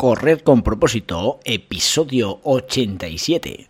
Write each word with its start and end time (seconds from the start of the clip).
Correr 0.00 0.42
con 0.42 0.62
propósito, 0.62 1.40
episodio 1.44 2.40
87. 2.44 3.69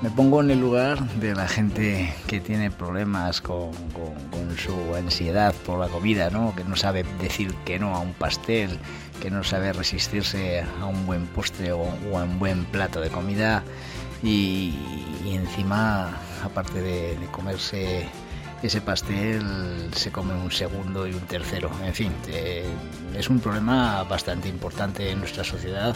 Me 0.00 0.10
pongo 0.10 0.40
en 0.40 0.52
el 0.52 0.60
lugar 0.60 1.00
de 1.14 1.34
la 1.34 1.48
gente 1.48 2.14
que 2.28 2.38
tiene 2.38 2.70
problemas 2.70 3.40
con, 3.40 3.72
su 4.56 4.94
ansiedad 4.94 5.52
por 5.66 5.80
la 5.80 5.88
comida, 5.88 6.30
¿no? 6.30 6.54
que 6.54 6.62
no 6.62 6.76
sabe 6.76 7.04
decir 7.20 7.52
que 7.64 7.80
no 7.80 7.96
a 7.96 7.98
un 7.98 8.12
pastel, 8.12 8.78
que 9.20 9.28
no 9.28 9.42
sabe 9.42 9.72
resistirse 9.72 10.64
a 10.80 10.86
un 10.86 11.04
buen 11.04 11.26
postre 11.26 11.72
o, 11.72 11.82
a 11.82 12.22
un 12.22 12.38
buen 12.38 12.64
plato 12.66 13.00
de 13.00 13.08
comida 13.08 13.64
y, 14.22 14.72
encima, 15.26 16.16
aparte 16.44 16.80
de, 16.80 17.16
comerse 17.32 18.06
ese 18.62 18.80
pastel, 18.80 19.90
se 19.94 20.10
come 20.10 20.34
un 20.34 20.50
segundo 20.50 21.06
y 21.06 21.12
un 21.12 21.20
tercero. 21.20 21.70
En 21.84 21.94
fin, 21.94 22.12
eh, 22.28 22.66
es 23.14 23.28
un 23.28 23.40
problema 23.40 24.02
bastante 24.04 24.48
importante 24.48 25.10
en 25.10 25.20
nuestra 25.20 25.44
sociedad 25.44 25.94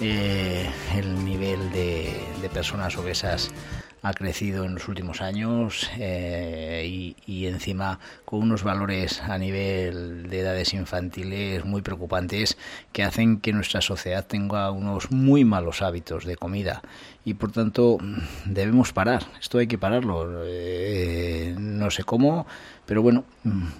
eh, 0.00 0.70
el 0.96 1.24
nivel 1.24 1.70
de, 1.72 2.26
personas 2.52 2.96
obesas 2.96 3.50
ha 4.02 4.12
crecido 4.14 4.64
en 4.64 4.74
los 4.74 4.88
últimos 4.88 5.20
años 5.20 5.90
eh, 5.98 7.14
y, 7.26 7.46
encima 7.46 7.98
con 8.24 8.40
unos 8.40 8.62
valores 8.62 9.22
a 9.22 9.36
nivel 9.38 10.28
de 10.28 10.40
edades 10.40 10.74
infantiles 10.74 11.64
muy 11.64 11.82
preocupantes 11.82 12.58
que 12.92 13.02
hacen 13.02 13.40
que 13.40 13.52
nuestra 13.52 13.80
sociedad 13.80 14.26
tenga 14.26 14.70
unos 14.70 15.10
muy 15.10 15.44
malos 15.44 15.82
hábitos 15.82 16.24
de 16.24 16.36
comida 16.36 16.82
y 17.24 17.34
por 17.34 17.52
tanto 17.52 17.98
debemos 18.44 18.92
parar. 18.92 19.24
Esto 19.40 19.58
hay 19.58 19.66
que 19.66 19.78
pararlo. 19.78 20.44
Eh, 20.44 21.54
no 21.58 21.90
sé 21.90 22.04
cómo, 22.04 22.46
pero 22.86 23.02
bueno, 23.02 23.24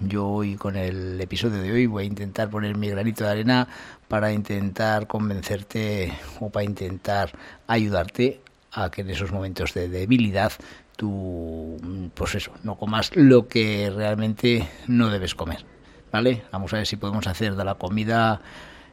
yo 0.01 0.27
hoy 0.27 0.55
con 0.55 0.75
el 0.75 1.19
episodio 1.21 1.61
de 1.61 1.71
hoy 1.71 1.85
voy 1.85 2.03
a 2.03 2.07
intentar 2.07 2.49
poner 2.49 2.77
mi 2.77 2.89
granito 2.89 3.23
de 3.23 3.31
arena 3.31 3.67
para 4.07 4.33
intentar 4.33 5.07
convencerte 5.07 6.13
o 6.39 6.49
para 6.49 6.65
intentar 6.65 7.31
ayudarte 7.67 8.41
a 8.71 8.89
que 8.89 9.01
en 9.01 9.09
esos 9.09 9.31
momentos 9.31 9.73
de 9.73 9.89
debilidad 9.89 10.53
tú, 10.95 11.77
pues 12.13 12.35
eso, 12.35 12.51
no 12.63 12.75
comas 12.77 13.11
lo 13.15 13.47
que 13.47 13.91
realmente 13.93 14.67
no 14.87 15.09
debes 15.09 15.35
comer. 15.35 15.65
¿Vale? 16.11 16.43
Vamos 16.51 16.73
a 16.73 16.77
ver 16.77 16.87
si 16.87 16.97
podemos 16.97 17.25
hacer 17.27 17.55
de 17.55 17.63
la 17.63 17.75
comida 17.75 18.41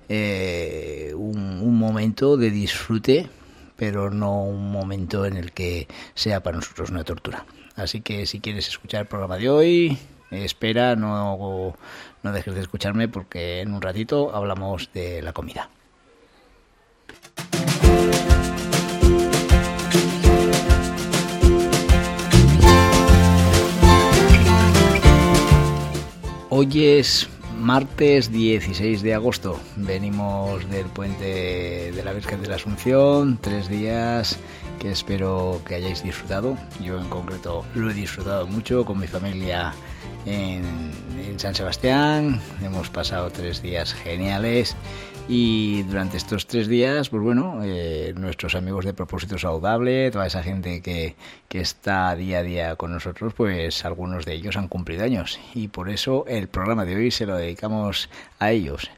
eh, 0.08 1.12
un, 1.14 1.78
momento 1.78 2.36
de 2.36 2.50
disfrute, 2.50 3.28
pero 3.76 4.10
no 4.10 4.44
un 4.44 4.70
momento 4.70 5.26
en 5.26 5.36
el 5.36 5.52
que 5.52 5.88
sea 6.14 6.42
para 6.42 6.56
nosotros 6.56 6.90
una 6.90 7.04
tortura. 7.04 7.44
Así 7.74 8.00
que 8.00 8.24
si 8.26 8.40
quieres 8.40 8.68
escuchar 8.68 9.02
el 9.02 9.06
programa 9.06 9.36
de 9.36 9.50
hoy, 9.50 9.98
espera, 10.30 10.96
no, 10.96 11.76
no 12.22 12.32
dejes 12.32 12.54
de 12.54 12.60
escucharme 12.60 13.08
porque 13.08 13.60
en 13.60 13.74
un 13.74 13.82
ratito 13.82 14.34
hablamos 14.34 14.92
de 14.92 15.20
la 15.22 15.32
comida. 15.32 15.70
Hoy 26.61 26.86
es 26.86 27.29
martes 27.57 28.33
16 28.33 29.02
de 29.02 29.14
agosto. 29.14 29.61
Venimos 29.77 30.69
del 30.69 30.86
puente 30.86 31.92
de 31.92 32.02
la 32.02 32.13
Virgen 32.13 32.42
de 32.42 32.48
la 32.48 32.57
Asunción, 32.57 33.39
tres 33.41 33.69
días 33.69 34.41
que 34.80 34.91
espero 34.91 35.63
que 35.64 35.77
hayáis 35.77 36.02
disfrutado. 36.02 36.58
Yo 36.83 36.98
en 36.98 37.08
concreto 37.11 37.64
lo 37.77 37.92
he 37.92 37.95
disfrutado 37.95 38.48
mucho 38.48 38.85
con 38.85 38.98
mi 38.98 39.07
familia 39.07 39.73
en, 40.27 40.91
San 41.39 41.55
Sebastián. 41.55 42.41
Hemos 42.61 42.91
pasado 42.91 43.30
tres 43.30 43.63
días 43.63 43.95
geniales 43.95 44.74
y 45.28 45.83
durante 45.83 46.16
estos 46.16 46.46
tres 46.46 46.68
días, 46.68 47.11
pues 47.11 47.22
bueno, 47.22 47.61
eh, 47.62 48.14
nuestros 48.16 48.55
amigos 48.55 48.86
de 48.86 48.94
Propósito 48.94 49.36
Saludable, 49.36 50.11
toda 50.11 50.27
esa 50.27 50.42
gente 50.42 50.80
que, 50.80 51.16
que 51.48 51.61
está 51.61 52.16
día 52.16 52.39
a 52.39 52.42
día 52.42 52.77
con 52.77 52.92
nosotros, 52.92 53.34
pues 53.34 53.84
algunos 53.84 54.24
de 54.24 54.33
ellos 54.33 54.56
han 54.56 54.68
cumplido 54.68 55.05
años 55.05 55.38
y 55.55 55.68
por 55.68 55.90
eso 55.90 56.24
el 56.27 56.48
programa 56.48 56.86
de 56.86 56.96
hoy 56.96 57.11
se 57.11 57.27
lo 57.27 57.36
dedicamos 57.36 58.08
a 58.38 58.50
ellos. 58.52 58.90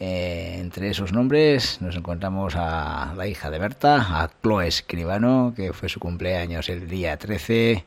Eh, 0.00 0.58
entre 0.60 0.90
esos 0.90 1.12
nombres 1.12 1.80
nos 1.80 1.96
encontramos 1.96 2.54
a 2.56 3.14
la 3.16 3.26
hija 3.26 3.50
de 3.50 3.58
Berta, 3.58 4.22
a 4.22 4.30
Chloe 4.40 4.68
Escribano, 4.68 5.52
que 5.56 5.72
fue 5.72 5.88
su 5.88 5.98
cumpleaños 5.98 6.68
el 6.68 6.88
día 6.88 7.16
13, 7.16 7.84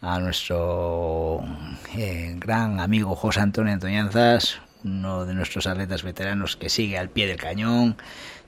a 0.00 0.18
nuestro 0.18 1.44
eh, 1.94 2.34
gran 2.38 2.80
amigo 2.80 3.14
José 3.14 3.40
Antonio 3.40 3.74
Antoñanzas, 3.74 4.62
uno 4.84 5.24
de 5.24 5.34
nuestros 5.34 5.66
atletas 5.66 6.02
veteranos 6.02 6.56
que 6.56 6.68
sigue 6.68 6.98
al 6.98 7.08
pie 7.08 7.26
del 7.26 7.36
cañón. 7.36 7.96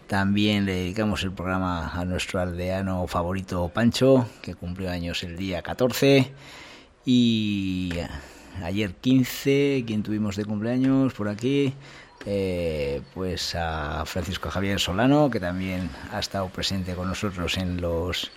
También 0.06 0.67
le 0.67 0.75
dedicamos 0.75 1.22
el 1.22 1.33
programa 1.33 1.89
a 1.89 2.05
nuestro 2.05 2.41
aldeano 2.41 3.06
favorito 3.06 3.71
Pancho, 3.72 4.28
que 4.43 4.55
cumplió 4.55 4.91
años 4.91 5.22
el 5.22 5.37
día 5.37 5.62
14. 5.62 6.33
Y 7.06 7.93
ayer 8.62 8.95
15, 8.95 9.84
quien 9.87 10.03
tuvimos 10.03 10.37
de 10.37 10.45
cumpleaños 10.45 11.15
por 11.15 11.28
aquí, 11.28 11.75
eh, 12.27 13.03
pues 13.15 13.55
a 13.55 14.05
Francisco 14.06 14.51
Javier 14.51 14.78
Solano, 14.78 15.31
que 15.31 15.41
también 15.41 15.91
ha 16.12 16.19
estado 16.19 16.49
presente 16.49 16.95
con 16.95 17.09
nosotros 17.09 17.56
en 17.56 17.81
los 17.81 18.31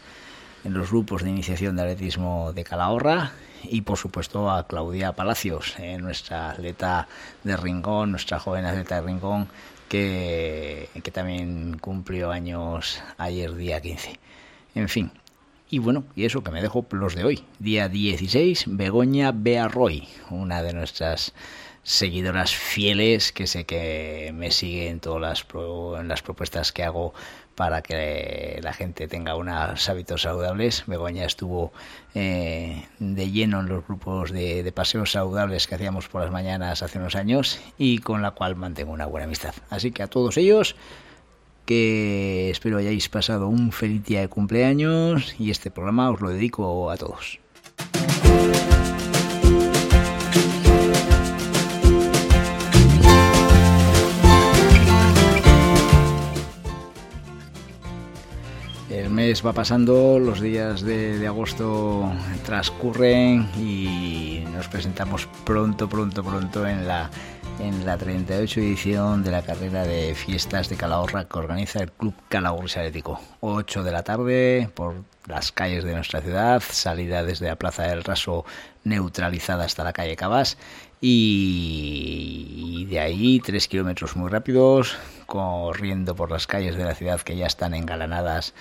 en 0.63 0.73
los 0.73 0.89
grupos 0.89 1.23
de 1.23 1.29
iniciación 1.29 1.75
de 1.75 1.83
atletismo 1.83 2.53
de 2.53 2.63
Calahorra 2.63 3.31
y 3.63 3.81
por 3.81 3.97
supuesto 3.97 4.49
a 4.49 4.67
Claudia 4.67 5.13
Palacios, 5.13 5.75
eh, 5.79 5.97
nuestra 5.97 6.51
atleta 6.51 7.07
de 7.43 7.57
Rincón, 7.57 8.11
nuestra 8.11 8.39
joven 8.39 8.65
atleta 8.65 8.95
de 8.95 9.07
Rincón, 9.07 9.47
que, 9.89 10.89
que 11.01 11.11
también 11.11 11.77
cumplió 11.79 12.31
años 12.31 13.01
ayer 13.17 13.55
día 13.55 13.81
15. 13.81 14.19
En 14.75 14.89
fin, 14.89 15.11
y 15.69 15.79
bueno, 15.79 16.05
y 16.15 16.25
eso 16.25 16.43
que 16.43 16.51
me 16.51 16.61
dejo 16.61 16.85
los 16.91 17.15
de 17.15 17.25
hoy. 17.25 17.43
Día 17.59 17.89
16, 17.89 18.65
Begoña 18.67 19.31
Bearroy, 19.33 20.07
una 20.29 20.61
de 20.61 20.73
nuestras 20.73 21.33
seguidoras 21.83 22.53
fieles 22.53 23.31
que 23.31 23.47
sé 23.47 23.65
que 23.65 24.31
me 24.33 24.51
siguen 24.51 24.99
todas 24.99 25.21
las, 25.21 25.45
en 25.99 26.07
las 26.07 26.21
propuestas 26.21 26.71
que 26.71 26.83
hago 26.83 27.13
para 27.57 27.81
que 27.81 28.59
la 28.61 28.71
gente 28.71 29.07
tenga 29.07 29.35
unos 29.35 29.89
hábitos 29.89 30.21
saludables. 30.21 30.83
Begoña 30.85 31.25
estuvo 31.25 31.73
eh, 32.13 32.85
de 32.99 33.31
lleno 33.31 33.61
en 33.61 33.67
los 33.67 33.83
grupos 33.83 34.31
de, 34.31 34.61
de, 34.61 34.71
paseos 34.71 35.11
saludables 35.11 35.65
que 35.65 35.73
hacíamos 35.73 36.07
por 36.07 36.21
las 36.21 36.31
mañanas 36.31 36.83
hace 36.83 36.99
unos 36.99 37.15
años 37.15 37.59
y 37.79 37.97
con 37.97 38.21
la 38.21 38.29
cual 38.29 38.55
mantengo 38.55 38.91
una 38.91 39.07
buena 39.07 39.25
amistad. 39.25 39.55
Así 39.71 39.89
que 39.91 40.03
a 40.03 40.07
todos 40.07 40.37
ellos, 40.37 40.75
que 41.65 42.51
espero 42.51 42.77
hayáis 42.77 43.09
pasado 43.09 43.47
un 43.47 43.71
feliz 43.71 44.03
día 44.05 44.21
de 44.21 44.27
cumpleaños 44.27 45.33
y 45.39 45.49
este 45.49 45.71
programa 45.71 46.11
os 46.11 46.21
lo 46.21 46.29
dedico 46.29 46.91
a 46.91 46.97
todos. 46.97 47.39
Mes 59.09 59.45
va 59.45 59.53
pasando, 59.53 60.19
los 60.19 60.41
días 60.41 60.81
de, 60.81 61.25
agosto 61.27 62.11
transcurren 62.45 63.47
y 63.57 64.43
nos 64.53 64.67
presentamos 64.67 65.27
pronto, 65.45 65.87
pronto, 65.87 66.23
pronto 66.23 66.67
en 66.67 66.87
la, 66.87 67.09
en 67.59 67.85
la 67.85 67.97
38 67.97 68.59
edición 68.59 69.23
de 69.23 69.31
la 69.31 69.41
carrera 69.41 69.83
de 69.83 70.15
fiestas 70.15 70.69
de 70.69 70.77
Calahorra 70.77 71.25
que 71.25 71.37
organiza 71.37 71.79
el 71.79 71.91
Club 71.91 72.13
Calahorra 72.29 72.65
Atlético. 72.65 73.19
8 73.41 73.83
de 73.83 73.91
la 73.91 74.03
tarde 74.03 74.69
por 74.73 75.03
las 75.27 75.51
calles 75.51 75.83
de 75.83 75.93
nuestra 75.93 76.21
ciudad, 76.21 76.63
salida 76.67 77.23
desde 77.23 77.47
la 77.47 77.57
Plaza 77.57 77.83
del 77.83 78.03
Raso 78.03 78.45
neutralizada 78.83 79.65
hasta 79.65 79.83
la 79.83 79.93
calle 79.93 80.15
Cabas 80.15 80.57
y 80.99 82.85
de 82.89 82.99
ahí 82.99 83.39
tres 83.39 83.67
kilómetros 83.67 84.15
muy 84.15 84.29
rápidos 84.29 84.97
corriendo 85.27 86.15
por 86.15 86.31
las 86.31 86.47
calles 86.47 86.75
de 86.75 86.85
la 86.85 86.95
ciudad 86.95 87.21
que 87.21 87.35
ya 87.37 87.45
están 87.45 87.75
engalanadas 87.75 88.55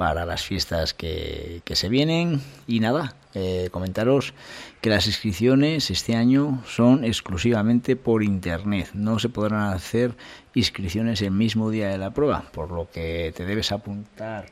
para 0.00 0.24
las 0.24 0.46
fiestas 0.46 0.94
que, 0.94 1.60
se 1.70 1.90
vienen. 1.90 2.40
Y 2.66 2.80
nada, 2.80 3.16
eh, 3.34 3.68
comentaros 3.70 4.32
que 4.80 4.88
las 4.88 5.06
inscripciones 5.06 5.90
este 5.90 6.16
año 6.16 6.62
son 6.66 7.04
exclusivamente 7.04 7.96
por 7.96 8.22
internet. 8.22 8.88
No 8.94 9.18
se 9.18 9.28
podrán 9.28 9.74
hacer 9.74 10.16
inscripciones 10.54 11.20
el 11.20 11.32
mismo 11.32 11.68
día 11.68 11.90
de 11.90 11.98
la 11.98 12.14
prueba, 12.14 12.44
por 12.50 12.70
lo 12.70 12.88
que 12.90 13.34
te 13.36 13.44
debes 13.44 13.72
apuntar 13.72 14.46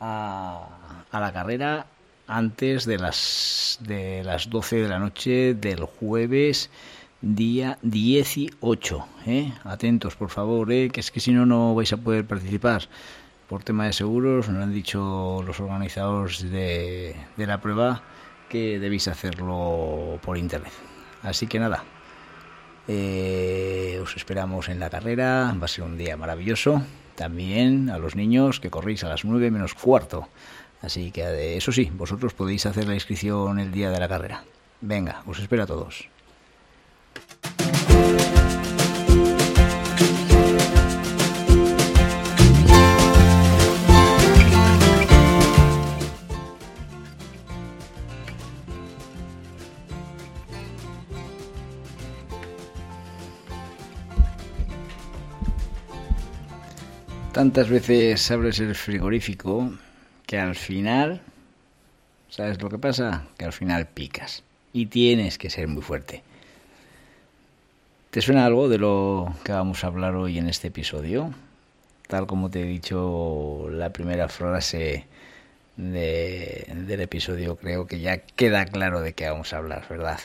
a, 0.00 1.06
a 1.10 1.18
la 1.18 1.32
carrera 1.32 1.86
antes 2.26 2.84
de 2.84 2.98
las, 2.98 3.78
de 3.80 4.22
las 4.22 4.50
12 4.50 4.82
de 4.82 4.88
la 4.90 4.98
noche 4.98 5.54
del 5.54 5.84
jueves 5.84 6.68
día 7.22 7.78
18. 7.82 9.06
¿eh? 9.26 9.52
Atentos, 9.64 10.16
por 10.16 10.30
favor, 10.30 10.70
¿eh? 10.72 10.90
que 10.90 11.00
es 11.00 11.10
que 11.10 11.20
si 11.20 11.32
no, 11.32 11.46
no 11.46 11.74
vais 11.74 11.92
a 11.92 11.96
poder 11.96 12.26
participar. 12.26 12.88
Por 13.50 13.64
tema 13.64 13.86
de 13.86 13.92
seguros, 13.92 14.48
nos 14.48 14.62
han 14.62 14.72
dicho 14.72 15.42
los 15.44 15.58
organizadores 15.58 16.48
de, 16.52 17.16
de 17.36 17.46
la 17.48 17.60
prueba 17.60 18.00
que 18.48 18.78
debéis 18.78 19.08
hacerlo 19.08 20.20
por 20.22 20.38
internet. 20.38 20.72
Así 21.24 21.48
que 21.48 21.58
nada, 21.58 21.82
eh, 22.86 23.98
os 24.00 24.14
esperamos 24.14 24.68
en 24.68 24.78
la 24.78 24.88
carrera, 24.88 25.52
va 25.60 25.64
a 25.64 25.68
ser 25.68 25.82
un 25.82 25.98
día 25.98 26.16
maravilloso. 26.16 26.80
También 27.16 27.90
a 27.90 27.98
los 27.98 28.14
niños 28.14 28.60
que 28.60 28.70
corréis 28.70 29.02
a 29.02 29.08
las 29.08 29.24
9 29.24 29.50
menos 29.50 29.74
cuarto. 29.74 30.28
Así 30.80 31.10
que 31.10 31.56
eso 31.56 31.72
sí, 31.72 31.90
vosotros 31.92 32.34
podéis 32.34 32.66
hacer 32.66 32.86
la 32.86 32.94
inscripción 32.94 33.58
el 33.58 33.72
día 33.72 33.90
de 33.90 33.98
la 33.98 34.08
carrera. 34.08 34.44
Venga, 34.80 35.24
os 35.26 35.40
espero 35.40 35.64
a 35.64 35.66
todos. 35.66 36.08
Tantas 57.40 57.70
veces 57.70 58.30
abres 58.30 58.60
el 58.60 58.74
frigorífico 58.74 59.72
que 60.26 60.38
al 60.38 60.54
final, 60.54 61.22
¿sabes 62.28 62.60
lo 62.60 62.68
que 62.68 62.76
pasa? 62.76 63.28
Que 63.38 63.46
al 63.46 63.54
final 63.54 63.86
picas 63.86 64.42
y 64.74 64.84
tienes 64.84 65.38
que 65.38 65.48
ser 65.48 65.66
muy 65.66 65.80
fuerte. 65.80 66.22
¿Te 68.10 68.20
suena 68.20 68.44
algo 68.44 68.68
de 68.68 68.76
lo 68.76 69.34
que 69.42 69.52
vamos 69.52 69.82
a 69.82 69.86
hablar 69.86 70.16
hoy 70.16 70.36
en 70.36 70.50
este 70.50 70.68
episodio? 70.68 71.32
Tal 72.08 72.26
como 72.26 72.50
te 72.50 72.60
he 72.60 72.66
dicho 72.66 73.68
la 73.70 73.88
primera 73.90 74.28
frase 74.28 75.06
del 75.78 77.00
episodio, 77.00 77.56
creo 77.56 77.86
que 77.86 78.00
ya 78.00 78.18
queda 78.18 78.66
claro 78.66 79.00
de 79.00 79.14
qué 79.14 79.30
vamos 79.30 79.54
a 79.54 79.56
hablar, 79.56 79.86
¿verdad? 79.88 80.20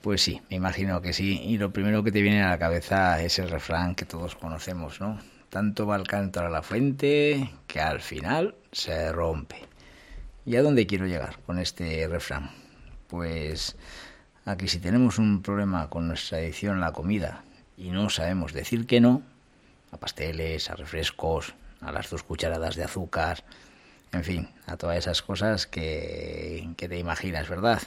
Pues 0.00 0.22
sí, 0.22 0.40
me 0.48 0.54
imagino 0.54 1.02
que 1.02 1.12
sí. 1.12 1.40
Y 1.42 1.58
lo 1.58 1.72
primero 1.72 2.04
que 2.04 2.12
te 2.12 2.22
viene 2.22 2.44
a 2.44 2.50
la 2.50 2.58
cabeza 2.60 3.20
es 3.20 3.40
el 3.40 3.50
refrán 3.50 3.96
que 3.96 4.04
todos 4.04 4.36
conocemos, 4.36 5.00
¿no? 5.00 5.18
Tanto 5.56 5.86
va 5.86 5.96
el 5.96 6.06
cántaro 6.06 6.48
a 6.48 6.50
la 6.50 6.60
fuente 6.60 7.50
que 7.66 7.80
al 7.80 8.02
final 8.02 8.56
se 8.72 9.10
rompe. 9.10 9.56
¿Y 10.44 10.56
a 10.56 10.62
dónde 10.62 10.86
quiero 10.86 11.06
llegar 11.06 11.38
con 11.46 11.58
este 11.58 12.06
refrán? 12.08 12.50
Pues 13.08 13.74
a 14.44 14.58
que 14.58 14.68
si 14.68 14.80
tenemos 14.80 15.16
un 15.18 15.40
problema 15.40 15.88
con 15.88 16.08
nuestra 16.08 16.36
adicción 16.36 16.76
a 16.76 16.80
la 16.80 16.92
comida 16.92 17.42
y 17.74 17.88
no 17.88 18.10
sabemos 18.10 18.52
decir 18.52 18.86
que 18.86 19.00
no, 19.00 19.22
a 19.92 19.96
pasteles, 19.96 20.68
a 20.68 20.76
refrescos, 20.76 21.54
a 21.80 21.90
las 21.90 22.10
dos 22.10 22.22
cucharadas 22.22 22.76
de 22.76 22.84
azúcar, 22.84 23.42
en 24.12 24.24
fin, 24.24 24.50
a 24.66 24.76
todas 24.76 24.98
esas 24.98 25.22
cosas 25.22 25.66
que, 25.66 26.68
que 26.76 26.86
te 26.86 26.98
imaginas, 26.98 27.48
¿verdad? 27.48 27.80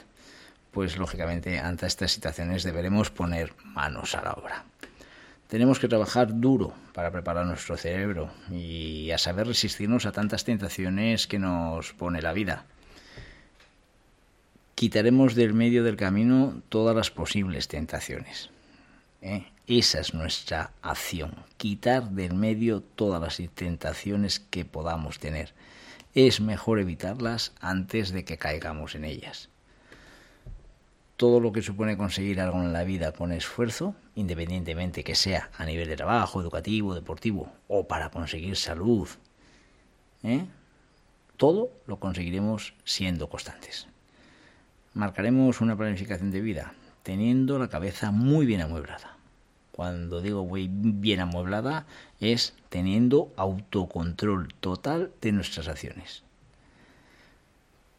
Pues 0.72 0.98
lógicamente 0.98 1.60
ante 1.60 1.86
estas 1.86 2.10
situaciones 2.10 2.64
deberemos 2.64 3.12
poner 3.12 3.54
manos 3.62 4.16
a 4.16 4.22
la 4.22 4.32
obra. 4.32 4.64
Tenemos 5.50 5.80
que 5.80 5.88
trabajar 5.88 6.40
duro 6.40 6.72
para 6.94 7.10
preparar 7.10 7.44
nuestro 7.44 7.76
cerebro 7.76 8.30
y 8.52 9.10
a 9.10 9.18
saber 9.18 9.48
resistirnos 9.48 10.06
a 10.06 10.12
tantas 10.12 10.44
tentaciones 10.44 11.26
que 11.26 11.40
nos 11.40 11.92
pone 11.92 12.22
la 12.22 12.32
vida. 12.32 12.66
Quitaremos 14.76 15.34
del 15.34 15.52
medio 15.52 15.82
del 15.82 15.96
camino 15.96 16.62
todas 16.68 16.94
las 16.94 17.10
posibles 17.10 17.66
tentaciones. 17.66 18.50
¿eh? 19.22 19.46
Esa 19.66 19.98
es 19.98 20.14
nuestra 20.14 20.70
acción, 20.82 21.34
quitar 21.56 22.10
del 22.10 22.34
medio 22.34 22.80
todas 22.80 23.20
las 23.20 23.42
tentaciones 23.52 24.38
que 24.38 24.64
podamos 24.64 25.18
tener. 25.18 25.52
Es 26.14 26.40
mejor 26.40 26.78
evitarlas 26.78 27.52
antes 27.60 28.12
de 28.12 28.24
que 28.24 28.38
caigamos 28.38 28.94
en 28.94 29.04
ellas 29.04 29.48
todo 31.20 31.38
lo 31.38 31.52
que 31.52 31.60
supone 31.60 31.98
conseguir 31.98 32.40
algo 32.40 32.62
en 32.62 32.72
la 32.72 32.82
vida 32.82 33.12
con 33.12 33.30
esfuerzo, 33.30 33.94
independientemente 34.14 35.04
que 35.04 35.14
sea 35.14 35.50
a 35.58 35.66
nivel 35.66 35.86
de 35.86 35.94
trabajo, 35.94 36.40
educativo, 36.40 36.94
deportivo 36.94 37.52
o 37.68 37.86
para 37.86 38.08
conseguir 38.08 38.56
salud, 38.56 39.06
¿eh? 40.22 40.46
todo 41.36 41.72
lo 41.86 42.00
conseguiremos 42.00 42.72
siendo 42.84 43.28
constantes. 43.28 43.86
Marcaremos 44.94 45.60
una 45.60 45.76
planificación 45.76 46.30
de 46.30 46.40
vida 46.40 46.72
teniendo 47.02 47.58
la 47.58 47.68
cabeza 47.68 48.12
muy 48.12 48.46
bien 48.46 48.62
amueblada. 48.62 49.18
Cuando 49.72 50.22
digo 50.22 50.48
bien 50.50 51.20
amueblada 51.20 51.84
es 52.20 52.54
teniendo 52.70 53.30
autocontrol 53.36 54.54
total 54.60 55.12
de 55.20 55.32
nuestras 55.32 55.68
acciones. 55.68 56.22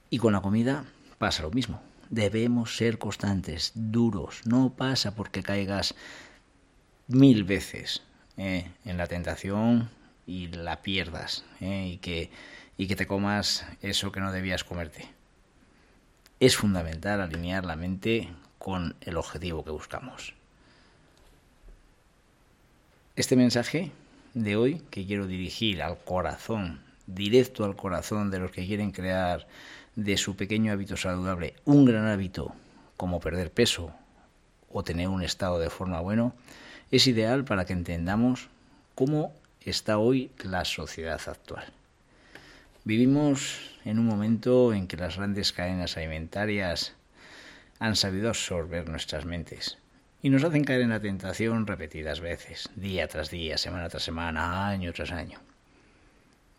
Y 0.09 0.17
con 0.17 0.33
la 0.33 0.41
comida 0.41 0.85
pasa 1.19 1.43
lo 1.43 1.51
mismo 1.51 1.90
debemos 2.11 2.75
ser 2.75 2.99
constantes, 2.99 3.71
duros. 3.73 4.41
No 4.45 4.69
pasa 4.69 5.15
porque 5.15 5.41
caigas 5.41 5.95
mil 7.07 7.43
veces 7.43 8.03
eh, 8.37 8.69
en 8.85 8.97
la 8.97 9.07
tentación 9.07 9.89
y 10.27 10.47
la 10.47 10.81
pierdas 10.83 11.43
eh, 11.59 11.87
y, 11.93 11.97
que, 11.97 12.29
y 12.77 12.87
que 12.87 12.95
te 12.95 13.07
comas 13.07 13.65
eso 13.81 14.11
que 14.11 14.19
no 14.19 14.31
debías 14.31 14.63
comerte. 14.63 15.07
Es 16.39 16.55
fundamental 16.57 17.21
alinear 17.21 17.65
la 17.65 17.75
mente 17.75 18.29
con 18.57 18.95
el 19.01 19.17
objetivo 19.17 19.63
que 19.63 19.71
buscamos. 19.71 20.33
Este 23.15 23.35
mensaje 23.35 23.91
de 24.33 24.55
hoy 24.55 24.81
que 24.89 25.05
quiero 25.05 25.27
dirigir 25.27 25.81
al 25.81 25.97
corazón, 25.99 26.81
directo 27.07 27.63
al 27.63 27.75
corazón 27.75 28.31
de 28.31 28.39
los 28.39 28.51
que 28.51 28.65
quieren 28.65 28.91
crear 28.91 29.47
de 29.95 30.17
su 30.17 30.35
pequeño 30.35 30.71
hábito 30.71 30.97
saludable 30.97 31.55
un 31.65 31.85
gran 31.85 32.07
hábito 32.07 32.53
como 32.97 33.19
perder 33.19 33.51
peso 33.51 33.93
o 34.69 34.83
tener 34.83 35.07
un 35.07 35.21
estado 35.21 35.59
de 35.59 35.69
forma 35.69 35.99
bueno, 35.99 36.33
es 36.91 37.07
ideal 37.07 37.43
para 37.43 37.65
que 37.65 37.73
entendamos 37.73 38.49
cómo 38.95 39.33
está 39.61 39.97
hoy 39.97 40.31
la 40.43 40.65
sociedad 40.65 41.19
actual. 41.25 41.65
Vivimos 42.83 43.59
en 43.85 43.99
un 43.99 44.05
momento 44.05 44.73
en 44.73 44.87
que 44.87 44.97
las 44.97 45.17
grandes 45.17 45.51
cadenas 45.51 45.97
alimentarias 45.97 46.93
han 47.79 47.95
sabido 47.95 48.29
absorber 48.29 48.87
nuestras 48.89 49.25
mentes 49.25 49.77
y 50.21 50.29
nos 50.29 50.43
hacen 50.43 50.63
caer 50.63 50.81
en 50.81 50.89
la 50.89 50.99
tentación 50.99 51.67
repetidas 51.67 52.19
veces, 52.19 52.69
día 52.75 53.07
tras 53.07 53.29
día, 53.29 53.57
semana 53.57 53.89
tras 53.89 54.03
semana, 54.03 54.67
año 54.67 54.93
tras 54.93 55.11
año. 55.11 55.39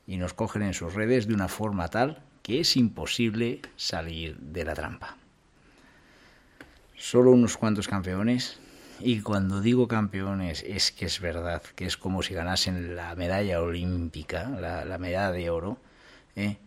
Y 0.07 0.17
nos 0.17 0.35
cogen 0.35 0.63
en 0.63 0.75
sus 0.75 0.95
redes 0.95 1.29
de 1.29 1.35
una 1.35 1.49
forma 1.49 1.89
tal 1.89 2.23
que 2.43 2.61
es 2.61 2.77
imposible 2.77 3.61
salir 3.77 4.37
de 4.39 4.65
la 4.65 4.75
trampa. 4.75 5.17
Solo 6.97 7.33
unos 7.33 7.57
cuantos 7.57 7.89
campeones, 7.89 8.59
y 9.01 9.21
cuando 9.21 9.61
digo 9.61 9.89
campeones 9.89 10.63
es 10.67 10.93
que 10.93 11.07
es 11.07 11.21
verdad, 11.21 11.63
que 11.75 11.87
es 11.87 11.97
como 11.97 12.23
si 12.23 12.35
ganasen 12.35 12.95
la 12.95 13.15
medalla 13.17 13.61
olímpica, 13.61 14.49
la, 14.49 14.99
medalla 14.99 15.33
de 15.33 15.51
oro, 15.51 15.79
¿eh? 16.37 16.59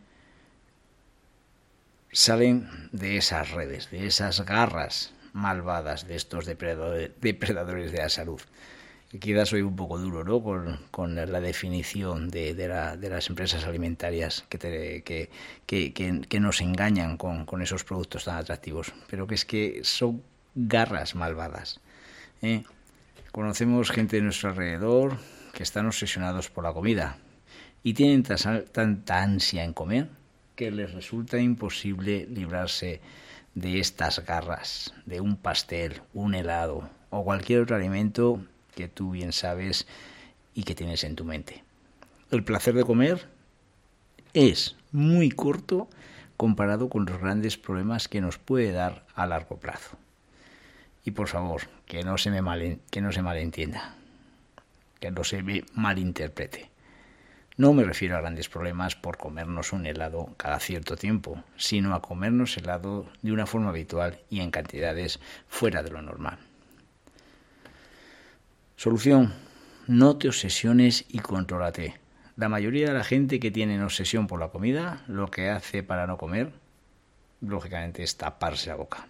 salen 2.11 2.69
de 2.91 3.17
esas 3.17 3.51
redes, 3.51 3.91
de 3.91 4.07
esas 4.07 4.45
garras 4.45 5.13
malvadas 5.33 6.07
de 6.07 6.15
estos 6.15 6.45
depredadores 6.45 7.91
de 7.91 7.97
la 7.97 8.09
salud 8.09 8.41
quizás 9.19 9.49
soy 9.49 9.61
un 9.61 9.75
poco 9.75 9.97
duro 9.97 10.23
¿no? 10.23 10.41
con, 10.91 11.15
la 11.15 11.39
definición 11.39 12.29
de, 12.29 12.53
las 13.09 13.29
empresas 13.29 13.65
alimentarias 13.65 14.45
que, 14.49 15.29
que, 15.65 16.39
nos 16.39 16.61
engañan 16.61 17.17
con, 17.17 17.61
esos 17.61 17.83
productos 17.83 18.25
tan 18.25 18.37
atractivos, 18.37 18.93
pero 19.09 19.27
que 19.27 19.35
es 19.35 19.45
que 19.45 19.81
son 19.83 20.21
garras 20.55 21.15
malvadas. 21.15 21.79
¿eh? 22.41 22.63
Conocemos 23.31 23.91
gente 23.91 24.17
de 24.17 24.23
nuestro 24.23 24.49
alrededor 24.49 25.17
que 25.53 25.63
están 25.63 25.85
obsesionados 25.85 26.49
por 26.49 26.63
la 26.63 26.73
comida 26.73 27.17
y 27.83 27.93
tienen 27.93 28.23
tanta 28.23 29.21
ansia 29.21 29.63
en 29.63 29.73
comer 29.73 30.09
que 30.55 30.71
les 30.71 30.93
resulta 30.93 31.37
imposible 31.37 32.25
librarse 32.29 33.01
de 33.53 33.79
estas 33.79 34.25
garras, 34.25 34.93
de 35.05 35.21
un 35.21 35.37
pastel, 35.37 36.01
un 36.13 36.33
helado 36.33 36.89
o 37.09 37.23
cualquier 37.23 37.61
otro 37.61 37.75
alimento 37.75 38.41
que 38.75 38.87
tú 38.87 39.11
bien 39.11 39.31
sabes 39.31 39.87
y 40.53 40.63
que 40.63 40.75
tienes 40.75 41.03
en 41.03 41.15
tu 41.15 41.25
mente. 41.25 41.63
El 42.31 42.43
placer 42.43 42.75
de 42.75 42.83
comer 42.83 43.27
es 44.33 44.75
muy 44.91 45.29
corto 45.29 45.87
comparado 46.37 46.89
con 46.89 47.05
los 47.05 47.19
grandes 47.19 47.57
problemas 47.57 48.07
que 48.07 48.21
nos 48.21 48.37
puede 48.37 48.71
dar 48.71 49.05
a 49.15 49.25
largo 49.25 49.57
plazo. 49.57 49.97
Y 51.03 51.11
por 51.11 51.27
favor, 51.27 51.63
que 51.85 52.03
no 52.03 52.17
se 52.17 52.31
me 52.31 52.79
que 52.89 53.01
no 53.01 53.11
se 53.11 53.21
malentienda, 53.21 53.95
que 54.99 55.11
no 55.11 55.23
se 55.23 55.43
me 55.43 55.63
malinterprete. 55.73 56.69
No 57.57 57.71
me 57.71 57.85
refiero 57.85 58.17
a 58.17 58.21
grandes 58.21 58.49
problemas 58.49 58.97
por 58.97 59.17
comernos 59.17 59.71
un 59.71 59.85
helado 59.85 60.33
cada 60.35 60.59
cierto 60.59 60.97
tiempo, 60.97 61.41
sino 61.55 61.95
a 61.95 62.01
comernos 62.01 62.57
helado 62.57 63.05
de 63.21 63.31
una 63.31 63.45
forma 63.45 63.69
habitual 63.69 64.19
y 64.29 64.41
en 64.41 64.51
cantidades 64.51 65.21
fuera 65.47 65.81
de 65.81 65.91
lo 65.91 66.01
normal. 66.01 66.37
Solución. 68.85 69.33
No 69.87 70.15
te 70.17 70.27
obsesiones 70.27 71.05
y 71.09 71.17
contrólate. 71.17 71.99
La 72.35 72.49
mayoría 72.49 72.85
de 72.85 72.93
la 72.93 73.03
gente 73.03 73.39
que 73.39 73.49
tiene 73.49 73.83
obsesión 73.83 74.27
por 74.27 74.39
la 74.39 74.49
comida, 74.49 75.03
lo 75.07 75.31
que 75.31 75.49
hace 75.49 75.81
para 75.81 76.05
no 76.05 76.19
comer, 76.19 76.51
lógicamente, 77.41 78.03
es 78.03 78.15
taparse 78.15 78.69
la 78.69 78.75
boca. 78.75 79.07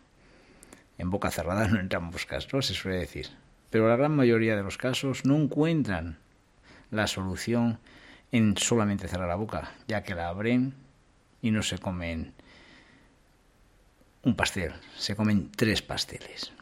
En 0.98 1.10
boca 1.10 1.30
cerrada 1.30 1.68
no 1.68 1.82
entran 1.82 2.06
moscas, 2.06 2.48
¿no? 2.54 2.62
Se 2.62 2.74
suele 2.74 3.00
decir. 3.00 3.28
Pero 3.70 3.90
la 3.90 3.98
gran 3.98 4.16
mayoría 4.16 4.56
de 4.56 4.64
los 4.64 4.78
casos 4.78 5.26
no 5.26 5.36
encuentran 5.36 6.20
la 6.90 7.06
solución 7.08 7.78
en 8.32 8.56
solamente 8.56 9.10
cerrar 9.10 9.28
la 9.28 9.36
boca, 9.36 9.74
ya 9.90 10.04
que 10.04 10.16
la 10.16 10.30
abren 10.30 10.74
y 11.42 11.52
no 11.52 11.64
se 11.64 11.80
comen 11.80 12.34
un 14.24 14.38
pastel, 14.38 14.72
se 14.96 15.18
comen 15.18 15.52
tres 15.52 15.82
pasteles. 15.82 16.54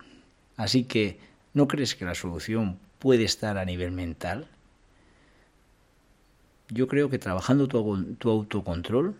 Así 0.58 0.86
que, 0.86 1.20
¿no 1.53 1.67
crees 1.67 1.93
que 1.93 2.05
la 2.05 2.15
solución 2.15 2.79
puede 3.03 3.25
estar 3.25 3.57
a 3.57 3.65
nivel 3.65 3.91
mental? 3.91 4.48
Yo 6.69 6.88
creo 6.88 7.10
que 7.10 7.19
trabajando 7.19 7.67
tu, 7.67 8.29
autocontrol 8.29 9.13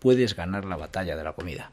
puedes 0.00 0.34
ganar 0.34 0.64
la 0.64 0.74
batalla 0.74 1.14
de 1.14 1.22
la 1.22 1.32
comida. 1.32 1.70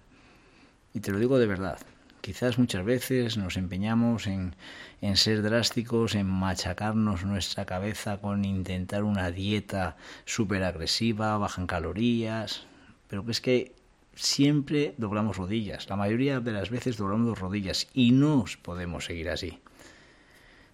Y 0.93 0.99
te 0.99 1.11
lo 1.11 1.17
digo 1.17 1.39
de 1.39 1.47
verdad, 1.47 1.79
Quizás 2.21 2.59
muchas 2.59 2.83
veces 2.83 3.37
nos 3.37 3.55
empeñamos 3.55 4.27
en, 4.27 4.53
en, 5.01 5.15
ser 5.15 5.41
drásticos, 5.41 6.15
en 6.15 6.27
machacarnos 6.27 7.23
nuestra 7.23 7.65
cabeza 7.65 8.17
con 8.17 8.43
intentar 8.43 9.03
una 9.03 9.31
dieta 9.31 9.95
súper 10.25 10.63
agresiva, 10.65 11.37
baja 11.37 11.61
en 11.61 11.67
calorías, 11.67 12.67
pero 13.07 13.25
que 13.25 13.31
es 13.31 13.39
que 13.41 13.73
siempre 14.15 14.93
doblamos 14.97 15.37
rodillas. 15.37 15.89
La 15.89 15.95
mayoría 15.95 16.41
de 16.41 16.51
las 16.51 16.69
veces 16.69 16.97
doblamos 16.97 17.39
rodillas 17.39 17.87
y 17.93 18.11
no 18.11 18.43
podemos 18.61 19.05
seguir 19.05 19.29
así. 19.29 19.59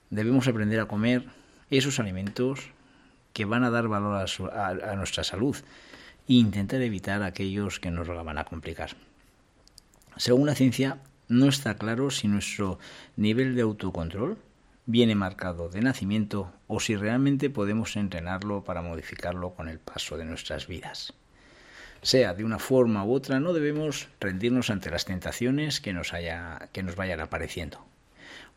Debemos 0.10 0.48
aprender 0.48 0.80
a 0.80 0.88
comer 0.88 1.26
esos 1.70 2.00
alimentos 2.00 2.72
que 3.34 3.46
van 3.46 3.64
a 3.64 3.70
dar 3.70 3.88
valor 3.88 4.26
a, 4.54 4.68
a 4.70 4.96
nuestra 4.96 5.24
salud 5.24 5.58
e 6.28 6.34
intentar 6.34 6.82
evitar 6.82 7.24
aquellos 7.24 7.80
que 7.80 7.92
nos 7.92 8.08
van 8.08 8.38
a 8.38 8.46
complicar. 8.46 8.96
Según 10.18 10.48
la 10.48 10.56
ciencia, 10.56 11.00
no 11.28 11.48
está 11.48 11.76
claro 11.76 12.10
si 12.12 12.28
nuestro 12.28 12.80
nivel 13.16 13.56
de 13.56 13.64
autocontrol 13.64 14.38
viene 14.86 15.16
marcado 15.16 15.70
de 15.70 15.82
nacimiento 15.82 16.54
o 16.68 16.80
si 16.80 16.96
realmente 16.96 17.50
podemos 17.50 17.96
entrenarlo 17.96 18.64
para 18.64 18.82
modificarlo 18.82 19.54
con 19.54 19.68
el 19.68 19.80
paso 19.80 20.18
de 20.18 20.26
nuestras 20.26 20.68
vidas. 20.68 21.14
Sea 22.02 22.36
de 22.36 22.44
una 22.44 22.60
forma 22.60 23.04
u 23.04 23.14
otra, 23.14 23.40
no 23.40 23.54
debemos 23.54 24.08
rendirnos 24.20 24.70
ante 24.70 24.92
las 24.92 25.06
tentaciones 25.06 25.82
que 25.82 25.94
nos, 25.94 26.14
haya, 26.14 26.70
que 26.72 26.84
nos 26.84 26.96
vayan 26.96 27.20
apareciendo. 27.20 27.84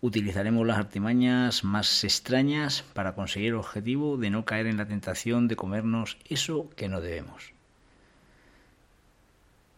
Utilizaremos 0.00 0.64
las 0.64 0.78
artimañas 0.78 1.64
más 1.64 2.04
extrañas 2.04 2.84
para 2.92 3.16
conseguir 3.16 3.48
el 3.48 3.56
objetivo 3.56 4.16
de 4.16 4.30
no 4.30 4.44
caer 4.44 4.66
en 4.66 4.76
la 4.76 4.86
tentación 4.86 5.48
de 5.48 5.56
comernos 5.56 6.18
eso 6.28 6.70
que 6.76 6.88
no 6.88 7.00
debemos. 7.00 7.52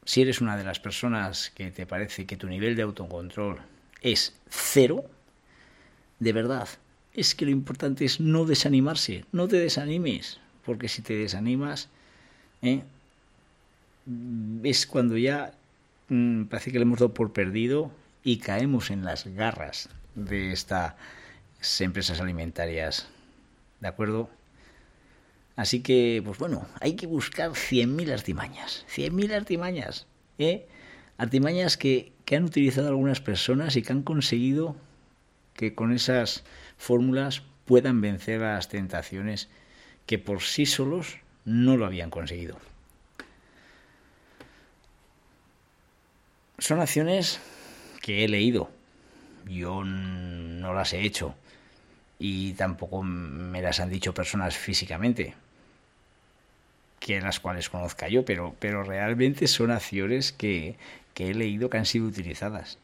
Si 0.04 0.20
eres 0.20 0.42
una 0.42 0.58
de 0.58 0.64
las 0.64 0.78
personas 0.78 1.50
que 1.50 1.70
te 1.70 1.86
parece 1.86 2.26
que 2.26 2.36
tu 2.36 2.48
nivel 2.48 2.76
de 2.76 2.82
autocontrol 2.82 3.60
es 4.02 4.38
cero, 4.50 5.04
de 6.18 6.32
verdad, 6.34 6.68
es 7.14 7.34
que 7.34 7.46
lo 7.46 7.50
importante 7.50 8.04
es 8.04 8.20
no 8.20 8.44
desanimarse, 8.44 9.24
no 9.32 9.48
te 9.48 9.56
desanimes, 9.56 10.38
porque 10.66 10.88
si 10.88 11.00
te 11.00 11.14
desanimas, 11.14 11.88
¿eh? 12.60 12.82
es 14.64 14.86
cuando 14.86 15.16
ya 15.16 15.54
mm, 16.08 16.44
parece 16.44 16.72
que 16.72 16.78
le 16.78 16.82
hemos 16.82 16.98
dado 16.98 17.14
por 17.14 17.32
perdido 17.32 17.90
y 18.22 18.38
caemos 18.38 18.90
en 18.90 19.04
las 19.04 19.26
garras 19.26 19.88
de 20.14 20.52
estas 20.52 20.94
empresas 21.80 22.20
alimentarias. 22.20 23.08
¿De 23.80 23.88
acuerdo? 23.88 24.30
Así 25.56 25.82
que, 25.82 26.22
pues 26.24 26.38
bueno, 26.38 26.66
hay 26.80 26.94
que 26.94 27.06
buscar 27.06 27.50
100.000 27.50 28.12
artimañas. 28.12 28.86
100.000 28.94 29.34
artimañas. 29.34 30.06
¿eh? 30.38 30.66
Artimañas 31.18 31.76
que, 31.76 32.12
que 32.24 32.36
han 32.36 32.44
utilizado 32.44 32.88
algunas 32.88 33.20
personas 33.20 33.76
y 33.76 33.82
que 33.82 33.92
han 33.92 34.02
conseguido 34.02 34.76
que 35.54 35.74
con 35.74 35.92
esas 35.92 36.44
fórmulas 36.78 37.42
puedan 37.66 38.00
vencer 38.00 38.40
las 38.40 38.68
tentaciones 38.68 39.48
que 40.06 40.18
por 40.18 40.40
sí 40.42 40.66
solos 40.66 41.18
no 41.44 41.76
lo 41.76 41.86
habían 41.86 42.10
conseguido. 42.10 42.58
Son 46.58 46.80
acciones 46.80 47.40
que 48.02 48.24
he 48.24 48.28
leído, 48.28 48.70
yo 49.46 49.84
no 49.84 50.74
las 50.74 50.92
he 50.92 51.00
hecho 51.02 51.34
y 52.18 52.52
tampoco 52.52 53.02
me 53.02 53.62
las 53.62 53.80
han 53.80 53.90
dicho 53.90 54.12
personas 54.12 54.56
físicamente, 54.56 55.34
que 56.98 57.20
las 57.20 57.40
cuales 57.40 57.70
conozca 57.70 58.08
yo, 58.08 58.24
pero, 58.24 58.54
pero 58.58 58.82
realmente 58.82 59.46
son 59.46 59.70
acciones 59.70 60.32
que, 60.32 60.76
que 61.14 61.30
he 61.30 61.34
leído 61.34 61.70
que 61.70 61.78
han 61.78 61.86
sido 61.86 62.06
utilizadas. 62.06 62.78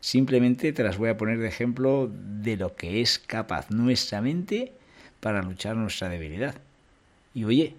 Simplemente 0.00 0.72
te 0.72 0.84
las 0.84 0.98
voy 0.98 1.08
a 1.08 1.16
poner 1.16 1.38
de 1.38 1.48
ejemplo 1.48 2.10
de 2.12 2.56
lo 2.56 2.76
que 2.76 3.00
es 3.00 3.18
capaz 3.18 3.70
nuestra 3.70 4.20
mente 4.20 4.72
para 5.20 5.42
luchar 5.42 5.76
nuestra 5.76 6.08
debilidad. 6.08 6.54
Y 7.34 7.44
oye, 7.44 7.74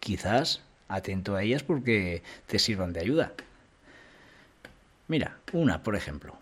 quizás 0.00 0.62
atento 0.88 1.36
a 1.36 1.42
ellas 1.42 1.62
porque 1.62 2.22
te 2.46 2.58
sirvan 2.58 2.92
de 2.92 3.00
ayuda. 3.00 3.32
Mira, 5.08 5.36
una, 5.52 5.82
por 5.82 5.96
ejemplo. 5.96 6.34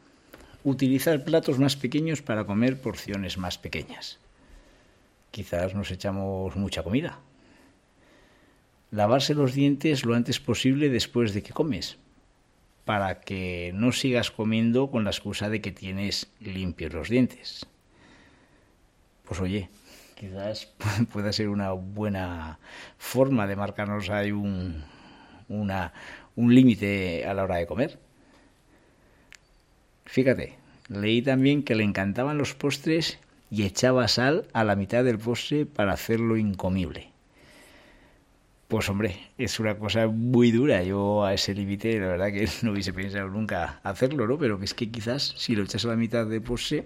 Utilizar 0.67 1.23
platos 1.23 1.61
más 1.61 1.77
pequeños 1.77 2.23
para 2.23 2.45
comer 2.45 2.81
porciones 2.81 3.39
más 3.39 3.57
pequeñas. 3.57 4.19
Quizás 5.31 5.77
nos 5.77 5.93
echamos 5.93 6.57
mucha 6.57 6.83
comida. 6.83 7.21
Lavarse 8.91 9.35
los 9.35 9.55
dientes 9.55 10.05
lo 10.05 10.17
antes 10.17 10.41
posible 10.41 10.89
después 10.89 11.35
de 11.35 11.45
que 11.45 11.53
comes, 11.53 11.99
para 12.85 13.21
que 13.21 13.71
no 13.77 13.93
sigas 13.93 14.33
comiendo 14.33 14.91
con 14.91 15.05
la 15.05 15.11
excusa 15.11 15.49
de 15.51 15.61
que 15.61 15.71
tienes 15.71 16.33
limpios 16.41 16.93
los 16.93 17.11
dientes. 17.11 17.65
Pues 19.25 19.41
oye, 19.41 19.71
quizás 20.17 20.67
pueda 21.13 21.33
ser 21.33 21.49
una 21.49 21.71
buena 21.71 22.59
forma 22.99 23.47
de 23.47 23.55
marcarnos 23.55 24.11
ahí 24.11 24.33
un, 24.33 24.83
un 25.49 26.55
límite 26.57 27.25
a 27.25 27.35
la 27.35 27.45
hora 27.45 27.59
de 27.59 27.69
comer. 27.69 28.01
Fíjate, 30.07 30.57
leí 30.89 31.21
también 31.21 31.63
que 31.63 31.75
le 31.75 31.85
encantaban 31.85 32.39
los 32.39 32.55
postres 32.55 33.19
y 33.51 33.65
echaba 33.65 34.09
sal 34.09 34.47
a 34.53 34.65
la 34.65 34.77
mitad 34.77 35.05
del 35.05 35.19
postre 35.19 35.67
para 35.67 35.93
hacerlo 35.93 36.37
incomible. 36.37 37.11
Pues 38.69 38.89
hombre, 38.89 39.17
es 39.39 39.61
una 39.61 39.79
cosa 39.79 40.09
muy 40.09 40.51
dura. 40.51 40.83
Yo 40.83 41.25
a 41.25 41.35
ese 41.35 41.55
límite, 41.55 42.01
la 42.01 42.09
verdad 42.09 42.33
que 42.33 42.49
no 42.63 42.73
hubiese 42.73 42.93
pensado 42.93 43.29
nunca 43.29 43.81
hacerlo, 43.83 44.27
¿no? 44.27 44.39
Pero 44.39 44.61
es 44.63 44.75
que 44.75 44.91
quizás 44.91 45.35
si 45.37 45.55
lo 45.55 45.63
echas 45.63 45.85
a 45.85 45.89
la 45.89 45.97
mitad 45.97 46.27
de 46.27 46.41
postre, 46.41 46.85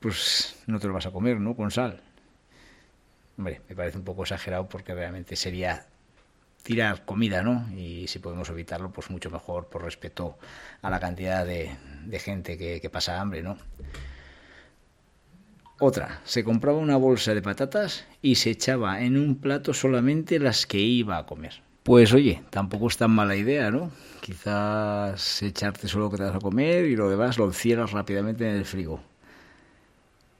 pues 0.00 0.56
no 0.66 0.80
te 0.80 0.88
lo 0.88 0.94
vas 0.94 1.06
a 1.06 1.12
comer, 1.12 1.38
¿no? 1.38 1.54
Con 1.54 1.70
sal. 1.70 2.00
Hombre, 3.38 3.60
me 3.68 3.76
parece 3.76 3.98
un 3.98 4.04
poco 4.04 4.22
exagerado 4.22 4.68
porque 4.68 4.94
realmente 4.94 5.36
sería 5.36 5.86
tirar 6.62 7.04
comida, 7.04 7.42
¿no? 7.42 7.68
Y 7.76 8.06
si 8.08 8.18
podemos 8.18 8.48
evitarlo, 8.48 8.90
pues 8.92 9.10
mucho 9.10 9.30
mejor 9.30 9.68
por 9.68 9.82
respeto 9.82 10.38
a 10.80 10.90
la 10.90 11.00
cantidad 11.00 11.44
de, 11.44 11.76
gente 12.18 12.56
que, 12.56 12.90
pasa 12.90 13.20
hambre, 13.20 13.42
¿no? 13.42 13.58
Otra, 15.78 16.20
se 16.24 16.44
compraba 16.44 16.78
una 16.78 16.96
bolsa 16.96 17.34
de 17.34 17.42
patatas 17.42 18.06
y 18.22 18.36
se 18.36 18.50
echaba 18.50 19.02
en 19.02 19.16
un 19.18 19.36
plato 19.40 19.74
solamente 19.74 20.38
las 20.38 20.66
que 20.66 20.78
iba 20.78 21.18
a 21.18 21.26
comer. 21.26 21.60
Pues 21.82 22.12
oye, 22.12 22.40
tampoco 22.50 22.86
es 22.86 22.96
tan 22.96 23.10
mala 23.10 23.34
idea, 23.34 23.72
¿no? 23.72 23.90
Quizás 24.20 25.42
echarte 25.42 25.88
solo 25.88 26.04
lo 26.04 26.10
que 26.12 26.18
te 26.18 26.22
vas 26.22 26.36
a 26.36 26.38
comer 26.38 26.84
y 26.84 26.94
lo 26.94 27.10
demás 27.10 27.38
lo 27.38 27.52
cierras 27.52 27.90
rápidamente 27.90 28.48
en 28.48 28.54
el 28.54 28.64
frigo. 28.64 29.02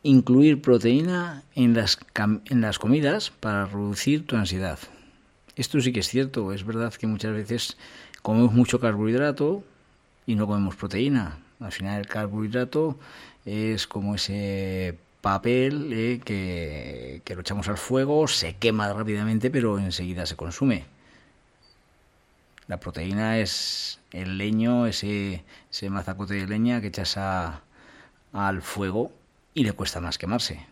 Incluir 0.05 0.63
proteína 0.63 1.43
en 1.57 1.75
las, 1.75 1.99
en 2.15 2.61
las 2.61 2.79
comidas 2.79 3.31
para 3.31 3.67
reducir 3.67 4.25
tu 4.25 4.37
ansiedad. 4.37 4.79
Esto 5.57 5.81
sí 5.81 5.93
que 5.93 6.01
es 6.01 6.09
cierto, 6.09 6.53
es 6.53 6.65
verdad 6.65 6.95
que 6.95 7.07
muchas 7.07 7.33
veces 7.33 7.77
comemos 8.23 8.53
mucho 8.53 8.81
carbohidrato 8.81 9.65
y 10.27 10.35
no 10.35 10.47
comemos 10.47 10.77
proteína. 10.77 11.39
Al 11.61 11.73
final 11.73 12.01
el 12.01 12.07
carbohidrato 12.07 12.99
es 13.45 13.87
como 13.87 14.15
ese 14.15 14.97
papel 15.21 15.93
eh, 15.93 16.21
que, 16.25 17.23
que 17.25 17.35
lo 17.35 17.43
echamos 17.43 17.69
al 17.69 17.79
fuego, 17.79 18.27
se 18.29 18.57
quema 18.57 18.93
rápidamente, 18.93 19.51
pero 19.51 19.79
enseguida 19.79 20.27
se 20.27 20.37
consume. 20.37 20.85
La 22.67 22.81
proteína 22.81 23.39
es 23.39 24.01
el 24.13 24.39
leño, 24.39 24.87
ese, 24.87 25.45
ese 25.71 25.91
mazacote 25.91 26.35
de 26.35 26.47
leña 26.47 26.81
que 26.81 26.87
echas 26.89 27.19
al 27.19 28.63
fuego 28.63 29.13
y 29.53 29.65
le 29.65 29.73
cuesta 29.73 30.01
más 30.01 30.17
quemarse. 30.17 30.67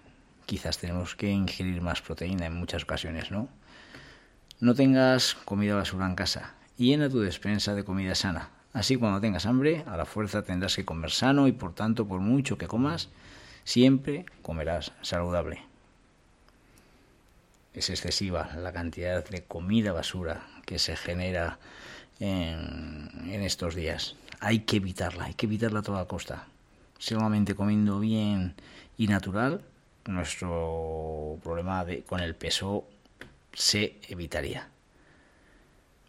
Quizás 0.46 0.78
tenemos 0.78 1.14
que 1.14 1.30
ingerir 1.30 1.80
más 1.82 2.00
proteína 2.00 2.46
en 2.46 2.54
muchas 2.54 2.84
ocasiones, 2.84 3.30
¿no? 3.30 3.48
No 4.60 4.74
tengas 4.74 5.36
comida 5.46 5.74
basura 5.74 6.04
en 6.04 6.14
casa. 6.14 6.52
Llena 6.76 7.08
tu 7.08 7.20
despensa 7.20 7.74
de 7.74 7.82
comida 7.82 8.14
sana. 8.14 8.50
Así 8.74 8.96
cuando 8.96 9.18
tengas 9.18 9.46
hambre, 9.46 9.84
a 9.86 9.96
la 9.96 10.04
fuerza 10.04 10.42
tendrás 10.42 10.76
que 10.76 10.84
comer 10.84 11.10
sano 11.10 11.48
y 11.48 11.52
por 11.52 11.74
tanto, 11.74 12.06
por 12.06 12.20
mucho 12.20 12.58
que 12.58 12.68
comas, 12.68 13.08
siempre 13.64 14.26
comerás 14.42 14.92
saludable. 15.00 15.62
Es 17.72 17.88
excesiva 17.88 18.50
la 18.56 18.70
cantidad 18.70 19.26
de 19.26 19.44
comida 19.44 19.92
basura 19.92 20.46
que 20.66 20.78
se 20.78 20.94
genera 20.94 21.58
en, 22.18 23.42
estos 23.42 23.74
días. 23.74 24.16
Hay 24.40 24.60
que 24.60 24.76
evitarla, 24.76 25.24
hay 25.24 25.34
que 25.34 25.46
evitarla 25.46 25.80
a 25.80 25.84
toda 25.84 26.06
costa. 26.06 26.48
Solamente 26.98 27.54
comiendo 27.54 27.98
bien 27.98 28.54
y 28.98 29.06
natural, 29.06 29.62
nuestro 30.04 31.38
problema 31.42 31.86
de, 31.86 32.02
con 32.02 32.20
el 32.20 32.34
peso 32.34 32.84
se 33.52 33.98
evitaría. 34.08 34.68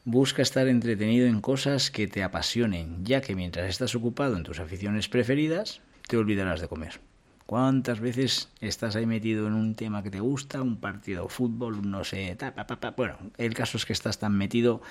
Busca 0.04 0.42
estar 0.42 0.68
entretenido 0.68 1.28
en 1.28 1.42
cosas 1.42 1.92
que 1.92 2.08
te 2.08 2.24
apasionen, 2.24 3.06
ya 3.06 3.22
que 3.22 3.36
mientras 3.36 3.70
estás 3.70 3.94
ocupado 3.94 4.36
en 4.36 4.44
tus 4.44 4.60
aficiones 4.60 5.08
preferidas, 5.08 5.82
te 6.08 6.18
olvidarás 6.18 6.60
de 6.60 6.68
comer. 6.68 7.00
¿Cuántas 7.46 8.00
veces 8.00 8.50
estás 8.62 8.96
ahí 8.96 9.06
metido 9.06 9.46
en 9.48 9.54
un 9.54 9.76
tema 9.76 10.02
que 10.02 10.10
te 10.10 10.20
gusta, 10.20 10.62
un 10.62 10.78
partido 10.78 11.24
de 11.24 11.30
fútbol, 11.30 11.90
no 11.90 12.04
sé, 12.04 12.36
ta, 12.36 12.54
bueno, 12.96 13.18
el 13.38 13.54
caso 13.54 13.78
es 13.78 13.86
que 13.86 13.94
estás 13.94 14.20
tan 14.20 14.38
metido 14.38 14.82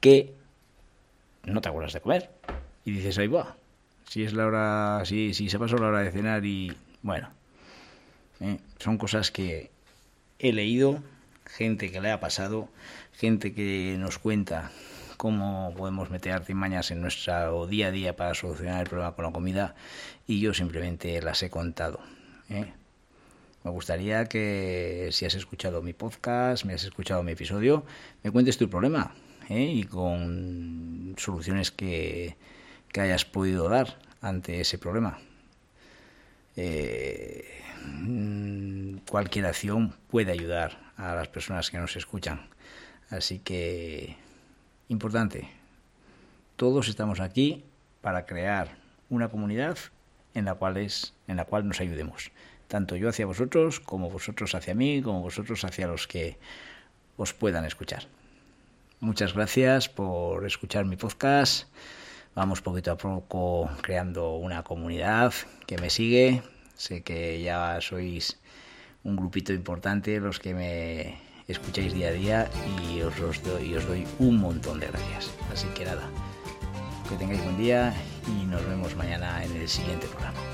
que 0.00 0.34
no 1.44 1.60
te 1.60 1.68
acuerdas 1.68 1.94
de 1.94 2.00
comer 2.00 2.30
y 2.84 2.92
dices, 2.92 3.18
ahí 3.18 3.28
va, 3.28 3.56
si 4.08 4.24
es 4.24 4.34
la 4.34 4.46
hora, 4.46 5.02
si, 5.04 5.32
si 5.34 5.48
se 5.48 5.58
pasó 5.58 5.78
la 5.78 5.88
hora 5.88 6.00
de 6.00 6.12
cenar 6.12 6.44
y 6.44 6.72
bueno, 7.02 7.30
eh, 8.40 8.58
son 8.78 8.98
cosas 8.98 9.30
que 9.30 9.70
he 10.38 10.52
leído, 10.52 11.02
gente 11.46 11.90
que 11.90 12.00
le 12.00 12.10
ha 12.10 12.20
pasado 12.20 12.68
gente 13.12 13.52
que 13.54 13.96
nos 13.98 14.18
cuenta 14.18 14.70
cómo 15.16 15.72
podemos 15.76 16.10
meter 16.10 16.32
artimañas 16.32 16.90
en 16.90 17.00
nuestro 17.00 17.66
día 17.66 17.88
a 17.88 17.90
día 17.92 18.16
para 18.16 18.34
solucionar 18.34 18.82
el 18.82 18.88
problema 18.88 19.14
con 19.14 19.24
la 19.24 19.32
comida 19.32 19.74
y 20.26 20.40
yo 20.40 20.54
simplemente 20.54 21.22
las 21.22 21.42
he 21.42 21.50
contado. 21.50 22.00
¿eh? 22.50 22.72
Me 23.62 23.70
gustaría 23.70 24.24
que 24.24 25.10
si 25.12 25.24
has 25.24 25.34
escuchado 25.34 25.82
mi 25.82 25.92
podcast, 25.92 26.64
me 26.64 26.74
has 26.74 26.82
escuchado 26.82 27.22
mi 27.22 27.32
episodio, 27.32 27.84
me 28.24 28.32
cuentes 28.32 28.58
tu 28.58 28.68
problema 28.68 29.14
¿eh? 29.48 29.62
y 29.62 29.84
con 29.84 31.14
soluciones 31.16 31.70
que, 31.70 32.36
que, 32.88 33.00
hayas 33.00 33.24
podido 33.24 33.68
dar 33.68 33.98
ante 34.20 34.60
ese 34.60 34.78
problema. 34.78 35.20
Eh, 36.56 37.61
cualquier 39.08 39.46
acción 39.46 39.94
puede 40.10 40.32
ayudar 40.32 40.78
a 40.96 41.14
las 41.14 41.28
personas 41.28 41.70
que 41.70 41.78
nos 41.78 41.96
escuchan. 41.96 42.48
Así 43.10 43.38
que, 43.38 44.16
importante, 44.88 45.48
todos 46.56 46.88
estamos 46.88 47.20
aquí 47.20 47.64
para 48.00 48.26
crear 48.26 48.76
una 49.10 49.28
comunidad 49.28 49.76
en 50.34 50.46
la 50.46 50.54
cual, 50.54 50.76
es, 50.76 51.14
en 51.28 51.36
la 51.36 51.44
cual 51.44 51.68
nos 51.68 51.80
ayudemos. 51.80 52.30
Tanto 52.68 52.96
yo 52.96 53.08
hacia 53.08 53.26
vosotros, 53.26 53.80
como 53.80 54.08
vosotros 54.08 54.54
hacia 54.54 54.74
mí, 54.74 55.02
como 55.02 55.20
vosotros 55.20 55.64
hacia 55.64 55.86
los 55.86 56.06
que 56.06 56.38
os 57.16 57.34
puedan 57.34 57.64
escuchar. 57.64 58.04
Muchas 59.00 59.34
gracias 59.34 59.88
por 59.88 60.46
escuchar 60.46 60.84
mi 60.84 60.96
podcast. 60.96 61.68
Vamos 62.34 62.62
poquito 62.62 62.92
a 62.92 62.96
poco 62.96 63.68
creando 63.82 64.36
una 64.36 64.62
comunidad 64.62 65.34
que 65.66 65.76
me 65.76 65.90
sigue. 65.90 66.42
Sé 66.76 67.02
que 67.02 67.42
ya 67.42 67.80
sois 67.80 68.38
un 69.04 69.16
grupito 69.16 69.52
importante 69.52 70.20
los 70.20 70.38
que 70.38 70.54
me 70.54 71.18
escucháis 71.48 71.92
día 71.92 72.08
a 72.08 72.12
día 72.12 72.50
y 72.88 73.00
os, 73.02 73.14
doy, 73.42 73.74
os 73.74 73.86
doy 73.86 74.06
un 74.18 74.38
montón 74.38 74.80
de 74.80 74.86
gracias. 74.88 75.30
Así 75.52 75.66
que 75.74 75.84
nada, 75.84 76.08
que 77.08 77.16
tengáis 77.16 77.42
buen 77.44 77.56
día 77.56 77.94
y 78.26 78.46
nos 78.46 78.64
vemos 78.66 78.96
mañana 78.96 79.44
en 79.44 79.56
el 79.56 79.68
siguiente 79.68 80.06
programa. 80.06 80.51